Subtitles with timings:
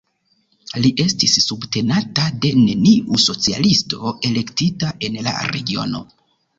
[0.85, 6.09] Li estis subtenata de neniu socialisto elektita en la regiono.